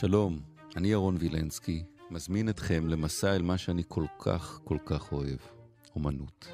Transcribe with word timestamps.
שלום, 0.00 0.40
אני 0.76 0.88
ירון 0.88 1.16
וילנסקי, 1.18 1.82
מזמין 2.10 2.48
אתכם 2.48 2.88
למסע 2.88 3.36
אל 3.36 3.42
מה 3.42 3.58
שאני 3.58 3.82
כל 3.88 4.04
כך 4.18 4.60
כל 4.64 4.78
כך 4.86 5.12
אוהב, 5.12 5.38
אומנות. 5.94 6.48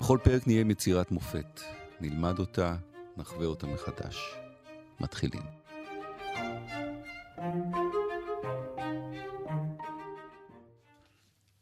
בכל 0.00 0.18
פרק 0.24 0.46
נהיה 0.46 0.60
עם 0.60 0.70
יצירת 0.70 1.10
מופת, 1.10 1.60
נלמד 2.00 2.38
אותה, 2.38 2.76
נחווה 3.16 3.46
אותה 3.46 3.66
מחדש. 3.66 4.16
מתחילים. 5.00 5.42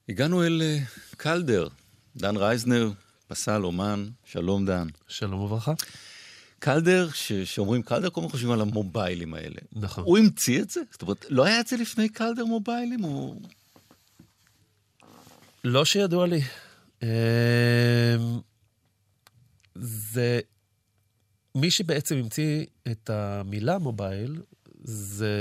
הגענו 0.09 0.45
אל 0.45 0.62
אה, 0.62 0.79
קלדר, 1.16 1.68
דן 2.16 2.36
רייזנר, 2.36 2.91
פסל, 3.29 3.64
אומן, 3.64 4.09
שלום 4.25 4.66
דן. 4.66 4.86
שלום 5.09 5.41
וברכה. 5.41 5.73
קלדר, 6.66 7.08
ש- 7.14 7.32
שאומרים 7.32 7.82
קלדר, 7.82 8.11
כל 8.11 8.20
הזמן 8.20 8.30
חושבים 8.30 8.50
על 8.52 8.61
המוביילים 8.61 9.34
האלה. 9.34 9.56
נכון. 9.72 10.04
הוא 10.04 10.18
המציא 10.18 10.62
את 10.62 10.70
זה? 10.70 10.80
זאת 10.90 11.02
אומרת, 11.02 11.26
לא 11.29 11.44
היה 11.44 11.61
את 11.61 11.66
זה 11.66 11.76
לפני 11.76 12.08
קלדר 12.08 12.44
מוביילים? 12.44 13.00
הוא... 13.02 13.40
לא 15.64 15.84
שידוע 15.84 16.26
לי. 16.26 16.40
אמ, 17.02 17.08
זה... 19.75 20.40
מי 21.54 21.70
שבעצם 21.70 22.16
המציא 22.16 22.67
את 22.90 23.11
המילה 23.11 23.78
מובייל 23.78 24.42
זה 24.84 25.34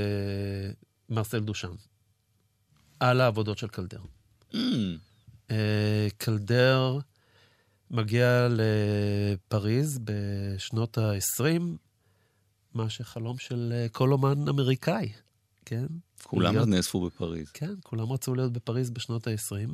מרסל 1.09 1.39
דושאן, 1.40 1.72
על 2.99 3.21
העבודות 3.21 3.57
של 3.57 3.67
קלדר. 3.67 4.01
Mm, 4.53 4.55
אה, 5.51 6.07
קלדר 6.17 6.99
מגיע 7.91 8.48
לפריז 8.52 9.99
בשנות 10.03 10.98
ה-20, 10.98 11.62
מה 12.73 12.89
שחלום 12.89 13.37
של 13.37 13.73
אה, 13.76 13.90
כל 13.90 14.12
אומן 14.12 14.48
אמריקאי, 14.48 15.12
כן? 15.65 15.85
כולם 16.23 16.54
להיות- 16.55 16.68
נאספו 16.68 17.05
בפריז. 17.05 17.49
כן, 17.51 17.73
כולם 17.84 18.12
רצו 18.12 18.35
להיות 18.35 18.54
בפריז 18.54 18.90
בשנות 18.90 19.27
ה-20, 19.27 19.70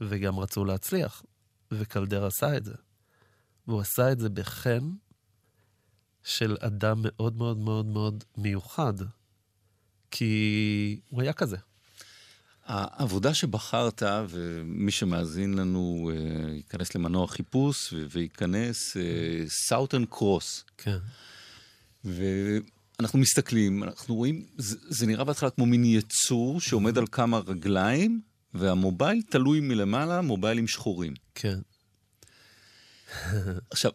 וגם 0.00 0.38
רצו 0.38 0.64
להצליח, 0.64 1.22
וקלדר 1.70 2.26
עשה 2.26 2.56
את 2.56 2.64
זה. 2.64 2.74
והוא 3.68 3.80
עשה 3.80 4.12
את 4.12 4.18
זה 4.20 4.28
בחן 4.28 4.90
של 6.24 6.56
אדם 6.60 6.96
מאוד 7.02 7.36
מאוד 7.36 7.58
מאוד 7.58 7.86
מאוד 7.86 8.24
מיוחד, 8.36 8.92
כי 10.10 11.00
הוא 11.10 11.22
היה 11.22 11.32
כזה. 11.32 11.56
העבודה 12.66 13.34
שבחרת, 13.34 14.02
ומי 14.28 14.90
שמאזין 14.90 15.54
לנו 15.54 16.10
אה, 16.12 16.54
ייכנס 16.54 16.94
למנוע 16.94 17.28
חיפוש 17.28 17.94
וייכנס 18.10 18.96
Southern 19.68 20.04
Cross. 20.04 20.64
כן. 20.78 20.98
ואנחנו 22.04 23.18
מסתכלים, 23.18 23.82
אנחנו 23.82 24.14
רואים, 24.14 24.46
זה, 24.58 24.76
זה 24.88 25.06
נראה 25.06 25.24
בהתחלה 25.24 25.50
כמו 25.50 25.66
מין 25.66 25.84
יצור 25.84 26.60
שעומד 26.60 26.98
על 26.98 27.06
כמה 27.12 27.38
רגליים, 27.38 28.20
והמובייל 28.54 29.22
תלוי 29.30 29.60
מלמעלה, 29.60 30.20
מוביילים 30.20 30.68
שחורים. 30.68 31.14
כן. 31.34 31.58
עכשיו, 33.70 33.90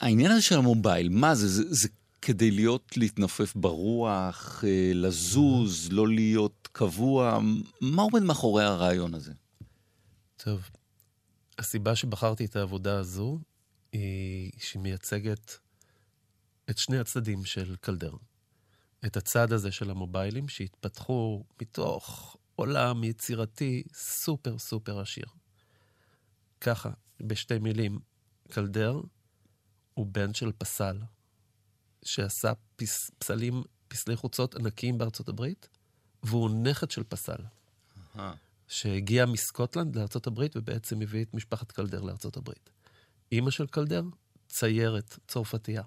העניין 0.00 0.30
הזה 0.30 0.42
של 0.42 0.58
המובייל, 0.58 1.08
מה 1.08 1.34
זה? 1.34 1.48
זה, 1.48 1.62
זה 1.68 1.88
כדי 2.22 2.50
להיות, 2.50 2.96
להתנופף 2.96 3.56
ברוח, 3.56 4.64
אה, 4.66 4.92
לזוז, 4.94 5.88
לא 5.92 6.08
להיות 6.08 6.68
קבוע? 6.72 7.38
מה 7.80 8.02
עומד 8.02 8.22
מאחורי 8.22 8.64
הרעיון 8.64 9.14
הזה? 9.14 9.32
טוב, 10.36 10.70
הסיבה 11.58 11.96
שבחרתי 11.96 12.44
את 12.44 12.56
העבודה 12.56 12.98
הזו 12.98 13.38
היא 13.92 14.52
שהיא 14.58 14.82
מייצגת 14.82 15.58
את 16.70 16.78
שני 16.78 16.98
הצדדים 16.98 17.44
של 17.44 17.76
קלדר. 17.80 18.12
את 19.06 19.16
הצד 19.16 19.52
הזה 19.52 19.72
של 19.72 19.90
המוביילים 19.90 20.48
שהתפתחו 20.48 21.44
מתוך 21.62 22.36
עולם 22.56 23.04
יצירתי 23.04 23.82
סופר 23.94 24.58
סופר 24.58 25.00
עשיר. 25.00 25.26
ככה, 26.60 26.90
בשתי 27.20 27.58
מילים, 27.58 27.98
קלדר 28.50 29.00
הוא 29.94 30.06
בן 30.06 30.34
של 30.34 30.52
פסל, 30.58 30.98
שעשה 32.04 32.52
פס, 32.76 33.10
פסלים, 33.18 33.62
פסלי 33.88 34.16
חוצות 34.16 34.54
ענקיים 34.54 34.98
בארצות 34.98 35.28
הברית, 35.28 35.68
והוא 36.22 36.50
נכד 36.50 36.90
של 36.90 37.02
פסל. 37.02 37.42
אה, 38.18 38.32
שהגיע 38.68 39.26
מסקוטלנד 39.26 39.96
לארצות 39.96 40.26
הברית 40.26 40.56
ובעצם 40.56 41.02
הביא 41.02 41.22
את 41.22 41.34
משפחת 41.34 41.72
קלדר 41.72 42.02
לארצות 42.02 42.36
הברית. 42.36 42.70
אימא 43.32 43.50
של 43.50 43.66
קלדר, 43.66 44.02
ציירת, 44.48 45.18
צרפתייה. 45.28 45.82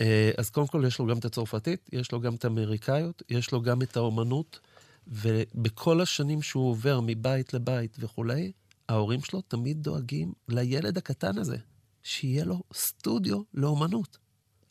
אה, 0.00 0.30
אז 0.38 0.50
קודם 0.50 0.66
כל 0.66 0.84
יש 0.86 0.98
לו 0.98 1.06
גם 1.06 1.18
את 1.18 1.24
הצרפתית, 1.24 1.90
יש 1.92 2.12
לו 2.12 2.20
גם 2.20 2.34
את 2.34 2.44
האמריקאיות, 2.44 3.22
יש 3.28 3.52
לו 3.52 3.62
גם 3.62 3.82
את 3.82 3.96
האומנות, 3.96 4.60
ובכל 5.06 6.00
השנים 6.00 6.42
שהוא 6.42 6.70
עובר 6.70 7.00
מבית 7.02 7.54
לבית 7.54 7.96
וכולי, 8.00 8.52
ההורים 8.88 9.20
שלו 9.20 9.40
תמיד 9.40 9.82
דואגים 9.82 10.32
לילד 10.48 10.98
הקטן 10.98 11.38
הזה, 11.38 11.56
שיהיה 12.02 12.44
לו 12.44 12.62
סטודיו 12.74 13.42
לאומנות. 13.54 14.18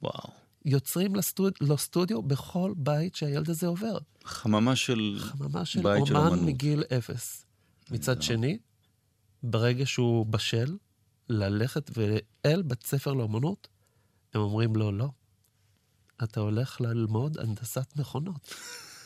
וואו. 0.03 0.33
יוצרים 0.65 1.15
לסטוד... 1.15 1.53
לו 1.61 1.77
סטודיו 1.77 2.21
בכל 2.21 2.73
בית 2.77 3.15
שהילד 3.15 3.49
הזה 3.49 3.67
עובר. 3.67 3.97
חממה 4.23 4.75
של... 4.75 5.17
חממה 5.19 5.65
של 5.65 5.81
בית 5.81 6.05
של 6.05 6.17
אומן 6.17 6.27
אומנות. 6.27 6.45
מגיל 6.45 6.83
אפס. 6.97 7.45
מצד 7.91 8.21
שני, 8.21 8.57
ברגע 9.43 9.85
שהוא 9.85 10.25
בשל 10.25 10.77
ללכת 11.29 11.91
ואל 11.97 12.61
בית 12.61 12.83
ספר 12.83 13.13
לאומנות, 13.13 13.67
הם 14.33 14.41
אומרים 14.41 14.75
לו, 14.75 14.91
לא, 14.91 15.09
אתה 16.23 16.39
הולך 16.39 16.81
ללמוד 16.81 17.37
הנדסת 17.37 17.95
מכונות. 17.95 18.53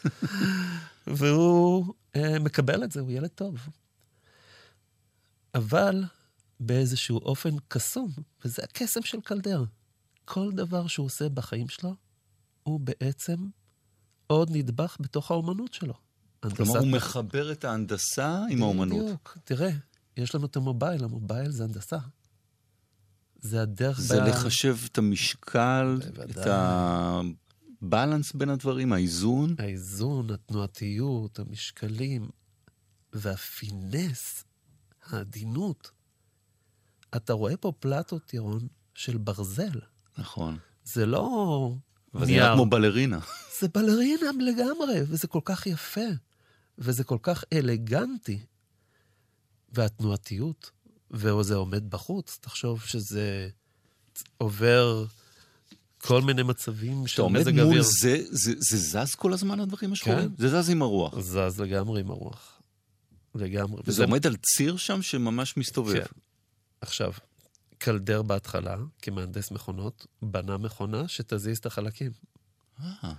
והוא 1.08 1.94
אה, 2.16 2.40
מקבל 2.40 2.84
את 2.84 2.91
זה, 2.91 3.00
הוא 3.00 3.12
ילד 3.12 3.29
טוב. 3.29 3.58
אבל 5.56 6.03
באיזשהו 6.59 7.18
אופן 7.18 7.50
קסום, 7.68 8.12
וזה 8.46 8.64
הקסם 8.64 9.02
של 9.02 9.22
קלדר. 9.22 9.64
כל 10.28 10.52
דבר 10.52 10.88
שהוא 10.88 11.06
עושה 11.06 11.30
בחיים 11.30 11.70
שלו, 11.70 11.96
הוא 12.64 12.80
בעצם 12.80 13.36
עוד 14.28 14.50
נדבך 14.52 14.98
בתוך 15.00 15.32
האומנות 15.32 15.74
שלו. 15.74 15.94
כלומר, 16.56 16.80
הוא 16.80 16.88
מחבר 16.88 17.52
את 17.52 17.64
ההנדסה 17.66 18.44
עם 18.50 18.62
האומנות. 18.64 19.04
בדיוק. 19.06 19.38
תראה, 19.44 19.70
יש 20.18 20.36
לנו 20.36 20.46
את 20.46 20.56
המובייל, 20.56 21.04
המובייל 21.04 21.52
זה 21.52 21.64
הנדסה. 21.64 21.98
זה 23.42 23.62
הדרך... 23.62 24.00
זה 24.02 24.20
בה- 24.20 24.28
לחשב 24.28 24.78
את 24.86 24.98
המשקל, 24.98 26.00
בוודאי. 26.16 26.44
את 26.44 26.48
הבלנס 27.82 28.34
בין 28.34 28.50
הדברים, 28.50 28.94
האיזון. 28.94 29.56
האיזון, 29.59 30.30
התנועתיות, 30.32 31.40
המשקלים, 31.40 32.30
והפינס, 33.14 34.44
העדינות. 35.06 35.92
אתה 37.16 37.34
רואה 37.34 37.58
פה 37.58 37.72
פלטות, 37.80 38.34
ירון, 38.34 38.68
של 38.96 39.18
ברזל. 39.18 39.80
נכון. 40.17 40.57
זה 40.83 41.05
לא 41.05 41.72
אבל 42.13 42.25
זה 42.25 42.31
נראה. 42.31 42.53
כמו 42.53 42.66
בלרינה. 42.66 43.19
זה 43.59 43.67
בלרינה 43.67 44.31
לגמרי, 44.39 45.01
וזה 45.07 45.28
כל 45.28 45.39
כך 45.45 45.67
יפה, 45.67 46.01
וזה 46.78 47.03
כל 47.03 47.17
כך 47.22 47.44
אלגנטי. 47.53 48.39
והתנועתיות, 49.72 50.72
וזה 51.11 51.55
עומד 51.55 51.89
בחוץ, 51.89 52.38
תחשוב 52.41 52.81
שזה 52.81 53.50
עובר 54.38 55.05
כל 55.97 56.22
מיני 56.22 56.44
מצבים 56.44 57.01
של 57.01 57.05
כשאתה 57.05 57.22
עומד 57.22 57.39
מזג 57.39 57.51
מול 57.51 57.61
אוויר. 57.61 57.81
זה, 57.81 58.23
זה, 58.29 58.53
זה 58.57 58.78
זז 58.78 59.16
כל 59.16 59.34
הזמן, 59.34 59.59
הדברים 59.59 59.94
השחורים? 59.94 60.29
כן. 60.29 60.35
זה 60.38 60.61
זז 60.61 60.69
עם 60.69 60.81
הרוח. 60.81 61.19
זז 61.19 61.61
לגמרי 61.61 62.01
עם 62.01 62.11
הרוח. 62.11 62.61
לגמרי. 63.35 63.81
וזה 63.85 64.03
עומד 64.03 64.28
על 64.28 64.35
ציר 64.35 64.78
שם 64.78 65.01
שממש 65.01 65.57
מסתובב. 65.57 65.99
כן. 65.99 66.19
עכשיו, 66.81 67.11
קלדר 67.78 68.22
בהתחלה, 68.22 68.78
כמהנדס 69.02 69.52
מכונות, 69.52 70.06
בנה 70.22 70.58
מכונה 70.58 71.08
שתזיז 71.08 71.58
את 71.58 71.66
החלקים. 71.66 72.12
אה, 72.79 73.14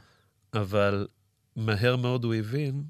אבל 0.55 1.07
מהר 1.57 1.97
מאוד 1.97 2.25
הוא 2.25 2.35
הבין 2.35 2.85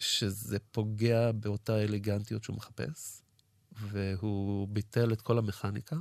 שזה 0.00 0.58
פוגע 0.58 1.32
באותה 1.32 1.82
אלגנטיות 1.82 2.44
שהוא 2.44 2.56
מחפש, 2.56 3.22
והוא 3.72 4.68
ביטל 4.68 5.12
את 5.12 5.20
כל 5.20 5.38
המכניקה, 5.38 5.96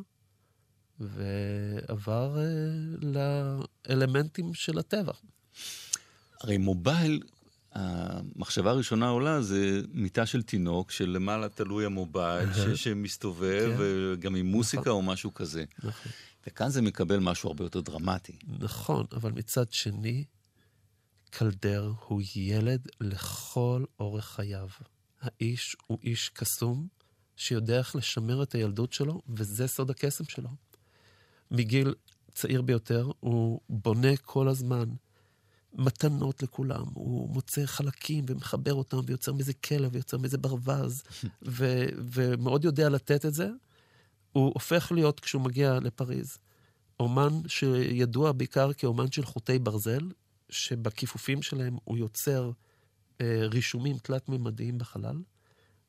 ועבר 1.00 2.38
אה, 2.40 2.46
לאלמנטים 3.90 4.54
של 4.54 4.80
הטבע. 4.80 5.14
הרי 6.42 6.58
מובייל, 6.58 7.24
המחשבה 7.74 8.72
הראשונה 8.72 9.10
עולה 9.10 9.42
זה 9.42 9.82
מיטה 9.94 10.26
של 10.26 10.42
תינוק, 10.42 10.92
שלמעלה 10.92 11.50
תלוי 11.50 11.86
המובייל, 11.86 12.76
שמסתובב, 12.76 13.70
כן. 13.70 13.76
וגם 13.80 14.36
עם 14.36 14.46
מוסיקה 14.46 14.90
או 14.90 15.02
משהו 15.02 15.34
כזה. 15.34 15.66
נכון. 15.84 16.12
וכאן 16.48 16.70
זה 16.70 16.82
מקבל 16.82 17.20
משהו 17.20 17.50
הרבה 17.50 17.66
יותר 17.66 17.82
דרמטי. 17.82 18.38
נכון, 18.60 19.06
אבל 19.12 19.32
מצד 19.32 19.72
שני, 19.72 20.24
קלדר 21.30 21.92
הוא 22.08 22.22
ילד 22.36 22.88
לכל 23.02 23.84
אורך 24.00 24.26
חייו. 24.26 24.68
האיש 25.22 25.76
הוא 25.88 25.98
איש 26.04 26.30
קסום, 26.30 26.88
שיודע 27.36 27.78
איך 27.78 27.96
לשמר 27.96 28.44
את 28.44 28.56
הילדות 28.56 28.94
שלו, 28.94 29.22
וזה 29.30 29.68
סוד 29.68 29.90
הקסם 29.90 30.24
שלו. 30.24 30.50
מגיל 31.52 31.94
צעיר 32.34 32.62
ביותר, 32.62 33.12
הוא 33.20 33.62
בונה 33.70 34.18
כל 34.18 34.48
הזמן 34.48 34.90
מתנות 35.74 36.44
לכולם, 36.44 36.86
הוא 36.94 37.30
מוצא 37.30 37.66
חלקים 37.66 38.26
ומחבר 38.28 38.74
אותם 38.74 38.98
ויוצר 39.06 39.34
מזה 39.34 39.54
כלב 39.54 39.90
ויוצר 39.94 40.18
מזה 40.18 40.38
ברווז, 40.38 41.04
ו- 41.48 41.90
ומאוד 41.98 42.66
יודע 42.66 42.90
לתת 42.90 43.26
את 43.26 43.34
זה. 43.34 43.50
הוא 44.32 44.52
הופך 44.54 44.92
להיות, 44.92 45.20
כשהוא 45.20 45.42
מגיע 45.42 45.80
לפריז, 45.80 46.38
אומן 47.00 47.48
שידוע 47.48 48.32
בעיקר 48.32 48.74
כאומן 48.74 49.12
של 49.12 49.26
חוטי 49.26 49.60
ברזל, 49.60 50.12
שבכיפופים 50.50 51.42
שלהם 51.42 51.78
הוא 51.84 51.98
יוצר 51.98 52.52
אה, 53.22 53.42
רישומים 53.42 53.98
תלת-ממדיים 53.98 54.78
בחלל, 54.78 55.22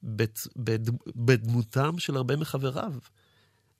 בד, 0.02 0.26
בד, 0.56 0.90
בדמותם 1.16 1.98
של 1.98 2.16
הרבה 2.16 2.36
מחבריו. 2.36 2.92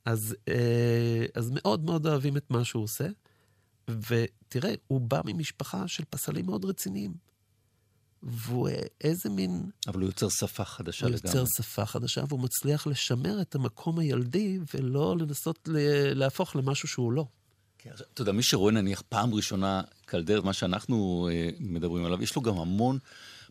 אז, 0.05 0.37
אה, 0.49 1.25
אז 1.35 1.51
מאוד 1.55 1.85
מאוד 1.85 2.07
אוהבים 2.07 2.37
את 2.37 2.51
מה 2.51 2.65
שהוא 2.65 2.85
עושה. 2.85 3.07
ותראה, 3.89 4.75
הוא 4.87 5.01
בא 5.01 5.21
ממשפחה 5.25 5.89
של 5.89 6.05
פסלים 6.11 6.47
מאוד 6.47 6.65
רציניים. 6.65 7.15
והוא 8.23 8.69
איזה 9.01 9.31
מין... 9.31 9.71
אבל 9.87 10.01
הוא 10.01 10.09
יוצר 10.09 10.29
שפה 10.29 10.65
חדשה 10.65 11.07
הוא 11.07 11.15
לגמרי. 11.15 11.39
יוצר 11.39 11.63
שפה 11.63 11.87
חדשה, 11.87 12.25
והוא 12.29 12.41
מצליח 12.41 12.87
לשמר 12.87 13.41
את 13.41 13.55
המקום 13.55 13.99
הילדי, 13.99 14.59
ולא 14.75 15.17
לנסות 15.19 15.69
להפוך 16.15 16.57
למשהו 16.57 16.89
שהוא 16.89 17.13
לא. 17.13 17.27
כן, 17.79 17.91
אתה 18.15 18.23
יודע, 18.23 18.33
מי 18.33 18.43
שרואה 18.43 18.73
נניח 18.73 19.03
פעם 19.09 19.35
ראשונה 19.35 19.83
קלדר, 20.05 20.43
מה 20.43 20.53
שאנחנו 20.53 21.29
אה, 21.33 21.51
מדברים 21.61 22.05
עליו, 22.05 22.23
יש 22.23 22.37
לו 22.37 22.43
גם 22.43 22.59
המון 22.59 22.99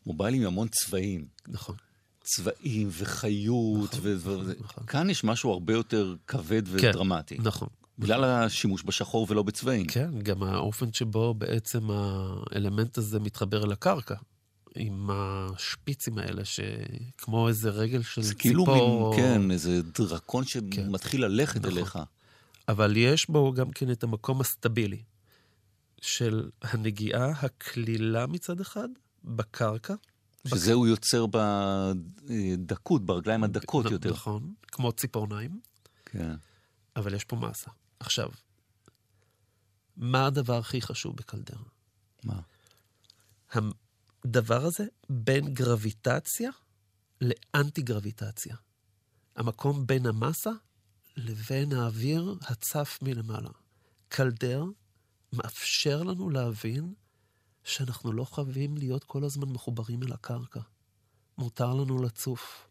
מוביילים 0.05 0.45
המון 0.47 0.67
צבעים. 0.67 1.25
נכון. 1.47 1.75
צבעים 2.23 2.89
וחיות, 2.91 3.93
נכון, 3.93 3.99
ו- 4.03 4.15
נכון, 4.17 4.51
נכון. 4.59 4.85
כאן 4.85 5.09
יש 5.09 5.23
משהו 5.23 5.51
הרבה 5.51 5.73
יותר 5.73 6.15
כבד 6.27 6.61
ודרמטי. 6.65 7.37
נכון. 7.39 7.67
בגלל 8.01 8.23
השימוש 8.23 8.83
בשחור 8.85 9.27
ולא 9.29 9.43
בצבעים. 9.43 9.85
כן, 9.87 10.19
גם 10.23 10.43
האופן 10.43 10.93
שבו 10.93 11.33
בעצם 11.33 11.87
האלמנט 11.91 12.97
הזה 12.97 13.19
מתחבר 13.19 13.63
אל 13.63 13.71
הקרקע. 13.71 14.15
עם 14.75 15.09
השפיצים 15.13 16.17
האלה, 16.17 16.41
שכמו 16.45 17.47
איזה 17.47 17.69
רגל 17.69 18.01
של 18.01 18.21
זה 18.21 18.27
ציפור. 18.29 18.41
כאילו 18.41 18.65
מין, 18.65 18.79
או- 18.79 19.13
כן, 19.15 19.51
איזה 19.51 19.81
דרקון 19.81 20.43
שמתחיל 20.45 21.25
ללכת 21.25 21.57
נכון. 21.65 21.71
אליך. 21.77 21.99
אבל 22.67 22.97
יש 22.97 23.29
בו 23.29 23.53
גם 23.53 23.71
כן 23.71 23.91
את 23.91 24.03
המקום 24.03 24.41
הסטבילי 24.41 25.01
של 26.01 26.49
הנגיעה 26.61 27.29
הקלילה 27.29 28.27
מצד 28.27 28.59
אחד, 28.61 28.87
בקרקע. 29.23 29.93
שזה 30.47 30.73
הוא 30.73 30.87
יוצר 30.87 31.25
בדקות, 32.27 33.05
ברגליים 33.05 33.43
הדקות 33.43 33.85
נ- 33.85 33.91
יותר. 33.91 34.09
נכון, 34.09 34.53
כמו 34.67 34.91
ציפורניים, 34.91 35.59
כן. 36.05 36.35
אבל 36.95 37.13
יש 37.13 37.23
פה 37.23 37.35
מסה. 37.35 37.71
עכשיו, 38.01 38.29
מה 39.97 40.25
הדבר 40.25 40.57
הכי 40.57 40.81
חשוב 40.81 41.15
בקלדרה? 41.15 41.63
מה? 42.23 42.39
הדבר 44.23 44.65
הזה 44.65 44.85
בין 45.09 45.53
גרביטציה 45.53 46.49
לאנטי 47.21 47.81
גרביטציה. 47.81 48.55
המקום 49.35 49.87
בין 49.87 50.05
המסה 50.05 50.49
לבין 51.17 51.73
האוויר 51.73 52.35
הצף 52.41 52.99
מלמעלה. 53.01 53.49
קלדר 54.09 54.65
מאפשר 55.33 56.03
לנו 56.03 56.29
להבין 56.29 56.93
שאנחנו 57.63 58.11
לא 58.11 58.25
חייבים 58.25 58.77
להיות 58.77 59.03
כל 59.03 59.23
הזמן 59.23 59.49
מחוברים 59.49 60.03
אל 60.03 60.13
הקרקע. 60.13 60.59
מותר 61.37 61.73
לנו 61.73 62.03
לצוף. 62.03 62.67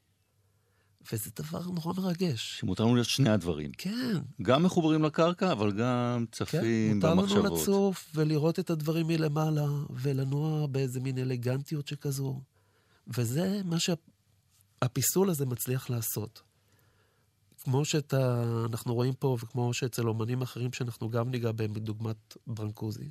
וזה 1.13 1.31
דבר 1.37 1.63
נורא 1.63 1.93
מרגש. 1.97 2.59
שמותר 2.59 2.85
לנו 2.85 2.95
להיות 2.95 3.09
שני 3.09 3.31
הדברים. 3.31 3.73
כן, 3.79 4.17
גם 4.43 4.63
מחוברים 4.63 5.03
לקרקע, 5.03 5.53
אבל 5.53 5.73
גם 5.73 6.27
כן, 6.31 6.45
צפים 6.45 6.97
מותר 6.97 7.11
לנו 7.11 7.23
במחשבות. 7.23 7.61
לצוף 7.61 8.11
ולראות 8.15 8.59
את 8.59 8.71
הדברים 8.71 9.07
מלמעלה, 9.07 9.67
ולנוע 9.91 10.67
באיזה 10.67 11.01
מין 11.01 11.19
אלגנטיות 11.19 11.89
שכזו. 11.89 12.41
וזה 13.07 13.61
מה 13.65 13.77
שהפיסול 13.79 15.31
הזה 15.31 15.47
מצליח 15.47 15.91
לעשות. 15.91 16.43
כמו 17.63 17.85
שאנחנו 17.85 18.95
רואים 18.95 19.15
פה, 19.15 19.37
וכמו 19.41 19.75
שאצל 19.75 20.09
אומנים 20.09 20.43
אחרים 20.43 20.73
שאנחנו 20.73 21.11
גם 21.11 21.31
ניגע 21.31 21.53
בהם, 21.53 21.75
בדוגמת 21.75 22.37
ברנקוזי, 22.47 23.11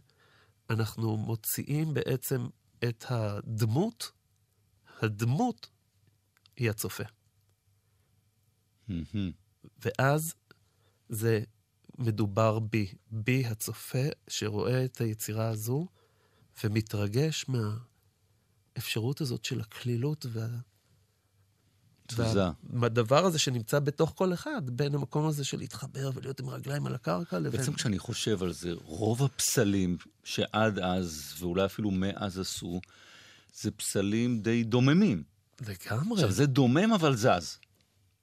אנחנו 0.69 1.17
מוציאים 1.17 1.93
בעצם 1.93 2.47
את 2.83 3.05
הדמות, 3.09 4.11
הדמות 5.01 5.67
היא 6.57 6.69
הצופה. 6.69 7.03
ואז 9.85 10.33
זה 11.09 11.43
מדובר 11.97 12.59
בי, 12.59 12.93
בי 13.11 13.45
הצופה 13.45 14.07
שרואה 14.27 14.85
את 14.85 15.01
היצירה 15.01 15.49
הזו 15.49 15.87
ומתרגש 16.63 17.45
מהאפשרות 18.75 19.21
הזאת 19.21 19.45
של 19.45 19.61
הקלילות 19.61 20.25
וה... 20.29 20.47
תזוזה. 22.07 22.43
והדבר 22.73 23.25
הזה 23.25 23.39
שנמצא 23.39 23.79
בתוך 23.79 24.13
כל 24.15 24.33
אחד, 24.33 24.61
בין 24.65 24.95
המקום 24.95 25.27
הזה 25.27 25.43
של 25.43 25.57
להתחבר 25.57 26.11
ולהיות 26.13 26.39
עם 26.39 26.49
רגליים 26.49 26.85
על 26.85 26.95
הקרקע 26.95 27.39
לבין... 27.39 27.59
בעצם 27.59 27.73
כשאני 27.73 27.99
חושב 27.99 28.43
על 28.43 28.53
זה, 28.53 28.71
רוב 28.73 29.23
הפסלים 29.23 29.97
שעד 30.23 30.79
אז, 30.79 31.33
ואולי 31.39 31.65
אפילו 31.65 31.91
מאז 31.91 32.39
עשו, 32.39 32.81
זה 33.53 33.71
פסלים 33.71 34.41
די 34.41 34.63
דוממים. 34.63 35.23
לגמרי. 35.61 36.13
עכשיו, 36.13 36.31
זה 36.31 36.45
דומם 36.45 36.93
אבל 36.93 37.15
זז. 37.15 37.57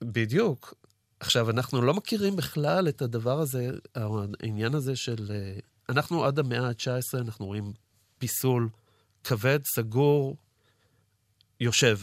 בדיוק. 0.03 0.73
עכשיו, 1.19 1.49
אנחנו 1.49 1.81
לא 1.81 1.93
מכירים 1.93 2.35
בכלל 2.35 2.89
את 2.89 3.01
הדבר 3.01 3.39
הזה, 3.39 3.69
העניין 3.95 4.75
הזה 4.75 4.95
של... 4.95 5.27
אה, 5.29 5.59
אנחנו 5.89 6.25
עד 6.25 6.39
המאה 6.39 6.67
ה-19, 6.67 7.21
אנחנו 7.21 7.45
רואים 7.45 7.73
פיסול 8.17 8.69
כבד, 9.23 9.59
סגור, 9.65 10.37
יושב. 11.59 11.97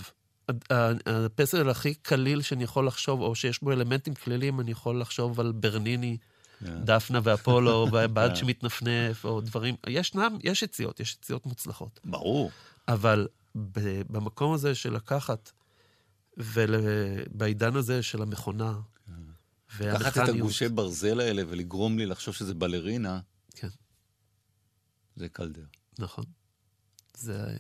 הפסל 1.06 1.70
הכי 1.70 1.94
קליל 1.94 2.42
שאני 2.42 2.64
יכול 2.64 2.86
לחשוב, 2.86 3.20
או 3.20 3.34
שיש 3.34 3.62
בו 3.62 3.72
אלמנטים 3.72 4.14
כלילים, 4.14 4.60
אני 4.60 4.70
יכול 4.70 5.00
לחשוב 5.00 5.40
על 5.40 5.52
ברניני, 5.52 6.16
כן. 6.60 6.84
דפנה 6.84 7.20
ואפולו, 7.22 7.86
והבעד 7.92 8.36
שמתנפנף, 8.36 9.24
או 9.24 9.40
דברים... 9.40 9.74
ישנם, 9.86 10.38
יש 10.42 10.62
יציאות, 10.62 11.00
יש 11.00 11.14
יציאות 11.14 11.46
מוצלחות. 11.46 12.00
ברור. 12.04 12.50
אבל 12.88 13.28
במקום 14.10 14.54
הזה 14.54 14.74
של 14.74 14.94
לקחת, 14.94 15.52
ובעידן 16.36 17.76
הזה 17.76 18.02
של 18.02 18.22
המכונה, 18.22 18.80
לקחת 19.80 20.12
את 20.12 20.16
והמכניות, 20.16 20.28
הגושי 20.28 20.68
ברזל 20.68 21.20
האלה 21.20 21.42
ולגרום 21.48 21.98
לי 21.98 22.06
לחשוב 22.06 22.34
שזה 22.34 22.54
בלרינה, 22.54 23.20
כן, 23.54 23.68
זה 25.16 25.28
קלדר. 25.28 25.66
נכון. 25.98 26.24
זה 27.16 27.56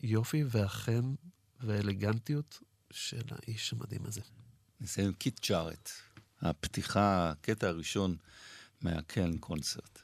היופי 0.00 0.44
והחן 0.50 1.14
והאלגנטיות 1.60 2.58
של 2.92 3.22
האיש 3.30 3.72
המדהים 3.72 4.06
הזה. 4.06 4.20
נסיים 4.80 5.06
עם 5.06 5.12
קיט 5.12 5.46
ג'ארט. 5.48 5.90
הפתיחה, 6.40 7.30
הקטע 7.30 7.68
הראשון 7.68 8.16
מהקלן 8.80 9.38
קונצרט. 9.38 10.02